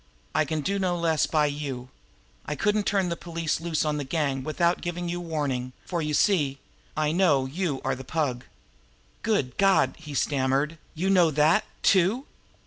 [0.33, 1.89] I can do no less by you.
[2.47, 6.15] I couldn't turn the police loose on the gang without giving you warning, for, you
[6.15, 6.57] see,
[6.97, 8.45] I know you are the Pug."
[9.21, 10.79] "Good God!" he stammered.
[10.95, 12.25] "You know that, too?"